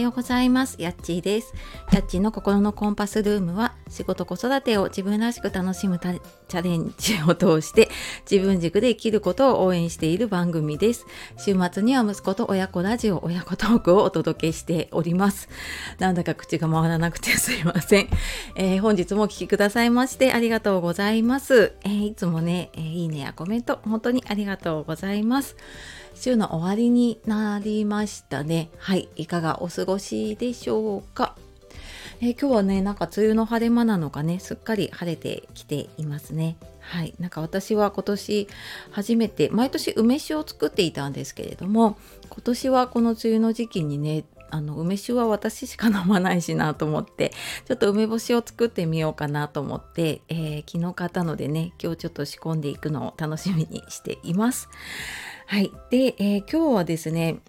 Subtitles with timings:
[0.00, 0.76] ようございます。
[0.78, 1.52] やっちーです。
[1.92, 7.88] やっちーの心のコンパスルームは仕事子育てを自分らしく楽しむチャレンジを通して
[8.30, 11.06] 自分軸で生きることを応援している番組です。
[11.36, 15.48] 週末には息子と親子ラジオ親子トークをお届けしております。
[15.98, 18.08] なんだか口が回らなくてすいません、
[18.54, 25.56] えー、本日もお聴きくださいましてありがとうございます、えー、いつもね、えー、いいねやコメント本当にありがとうございます。
[26.14, 28.70] 週の終わりになりましたね。
[28.78, 31.29] はい、いかがお過ごしでしょうか？
[32.22, 36.56] えー、今日はね、なんか梅雨の晴れ間なのかね、すっかり晴れてきていますね。
[36.80, 38.48] はい、なんか私は今年
[38.90, 41.96] 初めて、毎年梅酒を作っていたんですけれども、
[42.28, 47.32] 今年はこの梅雨の時期にね、あの梅酒は私しか飲まないしなと思って
[47.66, 54.68] ちょっと梅干しを作ってみようかなと思って、えー、昨日買ったのでね今日ちょっと仕込んでいくのを楽しみにしています。
[55.46, 55.72] はい。
[55.90, 57.40] で、えー、今日はですね、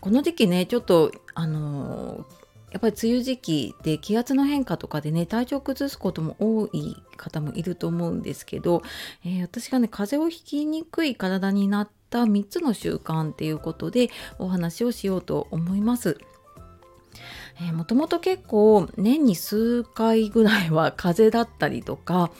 [0.00, 2.24] この時期ね、ちょっと、あのー、
[2.72, 8.82] やっぱり梅雨時期で気圧の変化とかでね体調崩すことも多い方もいると思うんですけど、
[9.24, 16.18] えー、私がね風邪をひきにくい体になった3つの習慣っていうことでお話をしようと思います。
[17.58, 22.30] えー、もともと結構年に数回ぐらいは 風邪だったりとか、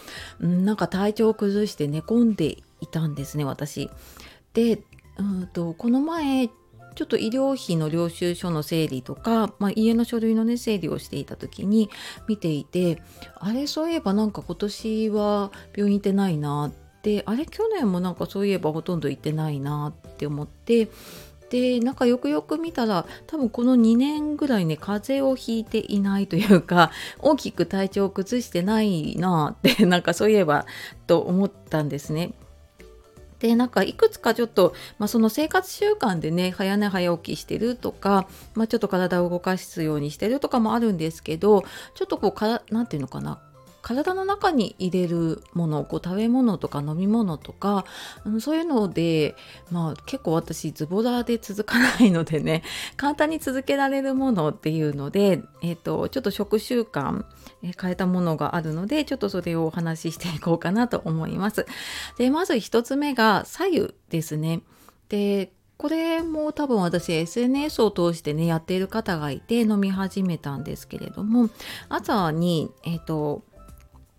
[0.40, 3.90] うん、なんか体調を崩して寝込んでいたんですね私。
[4.52, 4.82] で
[5.18, 6.50] うんとこの前
[6.96, 11.90] ちょっと医療費の領収書の整理とか、まあ、家の書類のね整理をしていた時に
[12.26, 13.02] 見ていて
[13.36, 20.88] あれそういえばなんか今年は病院行ってないなってあれ去年もなんかそういえばほとんど行ってないなって思って
[21.50, 30.66] でなんかよくよく見たら多分この2年ぐらいね風邪をひいていないというか 大きく体調を崩してないなってなんかそういえば
[31.06, 32.32] と思ったんですね。
[33.38, 43.40] でなんかいくつかちょっと、まあ、その生活習慣でね早寝早起きしてるとか、まあ、ちょっと体を動かすようにしてるとかもあるんですけどちょっとこうかなんていうのかな
[43.86, 47.84] 体の中に入れるものこう食べ物とか飲み物とか、
[48.24, 49.36] うん、そういうので、
[49.70, 52.64] まあ、結構私ズボラで続かないのでね
[52.98, 57.24] 簡単に続けられるものっていうので、えーと、ちょっと食習慣
[57.62, 61.64] 変えたものがあるのでちょっとそれをお話ししていこうかなと思います。
[62.18, 64.62] でまず1つ目が左右ですね。
[65.08, 71.50] でこれも多分私 SNS を通してねやっている方がいて飲み始めたんですけれども
[71.88, 73.44] 朝にえっ、ー、と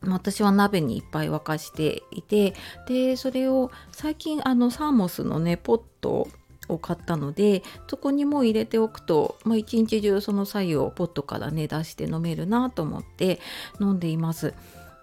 [0.02, 2.54] 私は鍋にいっぱい沸かしていて
[2.88, 6.28] でそれを最近あのサーモスのねポット
[6.70, 13.40] を買ったのでそこにも入れておくと、まあ、一日中その白湯をポットからね出して飲めるなと思って
[13.80, 14.54] 飲んでいます。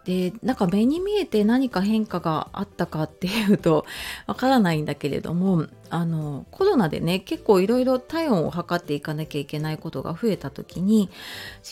[0.05, 3.87] でなんか目に見えて何か変化があったかっていうと
[4.27, 11.09] わからないんだけれどもあのコロナでね結構いろいろ体温を測っていかなきゃいけないことが増えた時に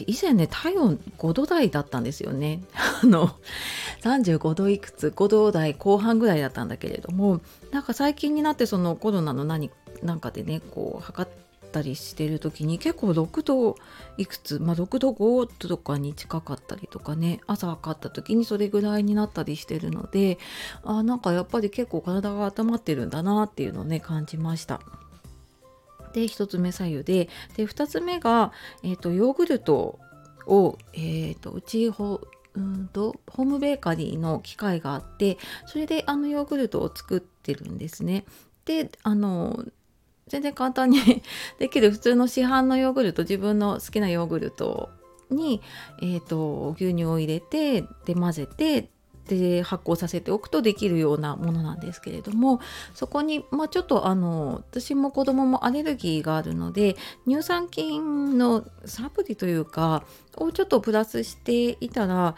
[0.06, 2.62] 以前ね体温5度台だったんですよね。
[3.02, 3.30] あの
[4.02, 7.40] 35度いくつ5度台後半ぐらいだったんだけれども
[7.70, 9.70] なんか最近になってそのコロナの何
[10.02, 13.76] なんかでねこう測ってったりしてる時に結構6度
[14.18, 20.38] いくつ、まあ、6度5度とかに近かったりとかね朝測った時にそれぐらいになったりしてるので
[20.84, 24.80] あなんかやっぱり結構体が温まってるんだなっていうのをね感じました。
[26.12, 28.52] で1つ目左右でで2つ目が、
[28.82, 29.98] えーと、ヨーグルト
[30.46, 32.20] を、えーと、うちほ
[32.54, 38.26] うんとホームベーカリーの機械があってそれであのヨーグルトを作ってるんですね。
[38.66, 39.64] であの
[40.32, 40.98] 全然簡単に
[41.60, 44.88] できる普通の市販のヨーグルト自分の好きなヨーグルト
[45.30, 45.60] に、
[46.00, 48.88] えーと、牛乳を入れてで混ぜて
[49.28, 52.60] で発酵させておくとできるようなものなんですけれども
[52.94, 56.96] そこに、まあ、ちょっとあの私も子供もアレルギーがあるので
[57.28, 60.02] 乳酸菌のサプリというか
[60.38, 62.34] をちょっとプラスしていたら、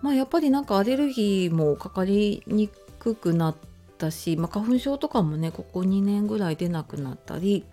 [0.00, 2.68] まあ、やっぱりなんかアレルギーもかかりに
[2.98, 3.73] くくなって
[4.04, 7.64] ったし、まあ、花粉症とかもねここ2年ぐらい出なくなったり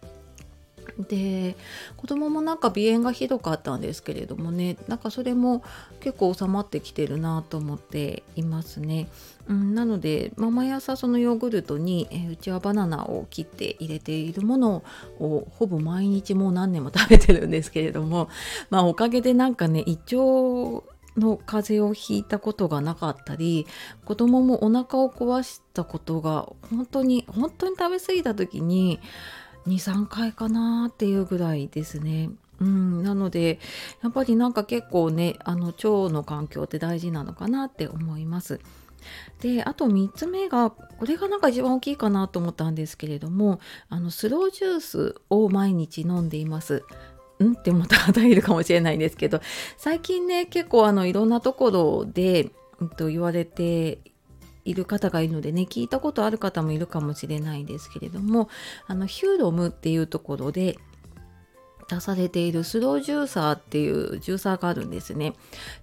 [1.07, 1.56] で
[1.95, 5.63] 子供もなんか鼻炎がひどかったんですけれどもねなんかそれも
[6.00, 9.07] 結構収まってきてるなと思っていますね。
[9.48, 14.84] うん、なので、まあ、毎朝そのヨーグルトに、え、うちはバナナを切って入れているもの
[15.19, 18.30] をほぼ毎日もう何年も食べてるんですけれども、
[18.69, 20.84] まあ、おかげでなんかね胃腸
[21.18, 23.68] の風邪をひいたことがなかったり
[24.06, 29.00] 子供もお腹を壊したことが本当に本当に食べ過ぎた時に
[29.68, 32.30] 23回かなっていうぐらいですね。
[32.60, 33.60] うん、なので
[34.04, 38.60] やっぱりなんか結構ねあの腸の環境って大事なのかなって思います。
[39.40, 43.60] であと3つ目がこれがなんか一番大きいかなと思ったんですけれども
[43.90, 46.84] あのスロージュースを毎日飲んでいます。
[47.42, 47.54] ん？
[47.54, 49.42] って思った方いるかもしれないんですけど
[49.78, 52.50] 最近ね結構あのいろんなところで、
[52.80, 54.00] うん、と言われて
[54.64, 58.50] いる方がいるのでね聞いたことある方もいるかもしれないんですけれども
[58.88, 60.78] あのヒューロムっていうところで
[61.92, 65.34] 出されているスロージューサーっていうジューサーがあるんですね。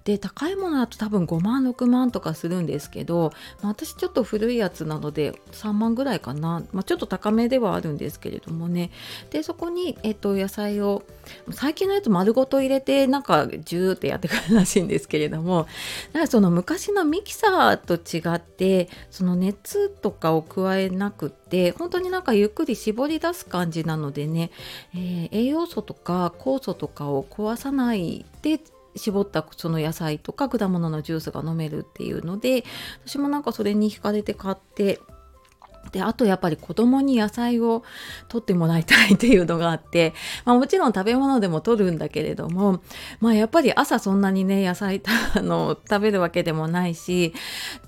[0.04, 3.32] で高いものだと多分5万6万とかするんですけど、
[3.62, 8.90] まあ、私ちょっと古いやつなので3万ぐらいかな、まあ、ちょっと高めではあるんですけれどもね
[9.30, 11.02] でそこに、えっと、野菜を
[11.50, 15.66] 最近のやつ丸ごと入れてなんかジューってやってくるらしいんですけれども
[16.08, 24.50] だからその昔のミキサーと違ってその熱とかを加えなくて本当になんかゆっくり絞り出す感じなのでね、
[24.94, 28.60] えー、栄養素とか酵素とかを壊さないで
[28.96, 32.64] 絞ったその野菜とか果物のジュースが飲めるっていうので
[33.06, 35.00] 私もなんかそれに惹かれて買って
[35.92, 37.82] であとやっぱり子供に野菜を
[38.28, 40.12] 取ってもらいたいっていうのがあって、
[40.44, 42.82] まあ、もちろん食べ物でも取るんだけれども、
[43.20, 45.02] まあ、やっぱり朝そんなにね野菜
[45.34, 47.32] あの食べるわけでもないし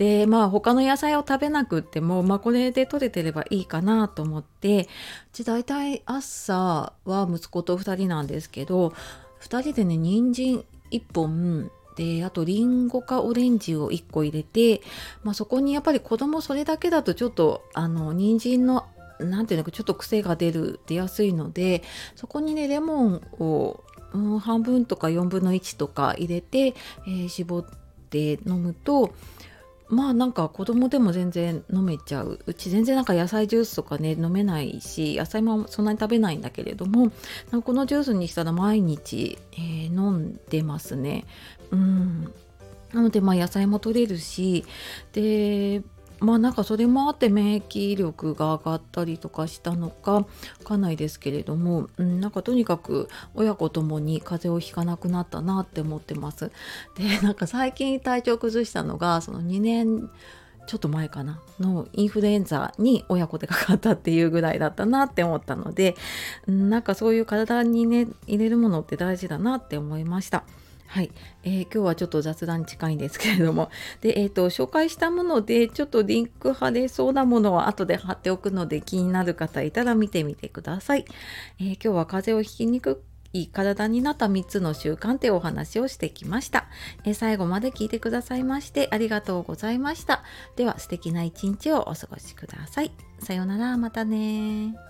[0.01, 4.87] でまあ他の野菜を食べなくっても、まあ、これで取れてればいいかなと思ってう
[5.35, 8.95] ち大体朝は息子と2人なんですけど
[9.43, 14.81] 2人でね人参1本であとりんごかオレンジを1個入れて、
[15.23, 18.87] まあ、そこにやっぱり子供それだけだとちょっとあの人参の
[19.19, 21.83] 何ていうのかちょっと癖が出る出やすいので
[22.17, 27.65] そこにねレモンを、うん、半分とか4分の1とか入れて、えー、絞っ
[28.09, 29.13] て飲むと
[29.91, 32.39] まあなんか子供でも全然飲めちゃう。
[32.47, 37.11] うち全然なんか野菜ジュースとかね飲めないし野菜もそんなに食べないんだけれども
[37.51, 41.25] なんかこのジュースにしたら毎日、えー、飲んでますね。
[41.73, 42.33] うん。
[42.93, 44.65] なのでまあ野菜も取れるし
[45.13, 45.83] で
[46.21, 50.27] まあなんかそれもあって免疫力が上がったりとかしたのかわ
[50.65, 56.53] かんないですけれども、うん、なんかとにかく親子ともに風邪をひかなくなったなって思ってます。
[56.97, 60.11] でなんか最近体調崩したのがその2年
[60.67, 65.97] ちょっと前かなのインフルエンザに親子でかかったっていうぐらいだったなって思ったので
[66.47, 70.45] なんかそういう体にね入れるものって大事だなって思いました。
[70.91, 71.13] はい、
[71.45, 73.71] えー、今日はちょっと雑談に近いんですけれども。
[74.01, 81.05] で、えーと、紹介したものでちょっとリンク貼れそうなものは後で貼っておくので気になる方いたら見てみてください、
[81.61, 86.67] えー、今日は風邪をひきにくい体になった3つの習慣ってお話をしてきました、
[87.05, 90.25] えー、最後まで聞いてくださいましてありがとうございました。
[90.57, 92.91] では素敵な一日をお過ごしください。
[93.21, 94.90] さようならまたね